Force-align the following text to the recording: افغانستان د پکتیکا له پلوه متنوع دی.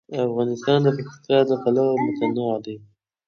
افغانستان 0.27 0.79
د 0.83 0.87
پکتیکا 0.97 1.37
له 1.49 1.55
پلوه 1.63 2.01
متنوع 2.03 2.53
دی. 2.65 2.75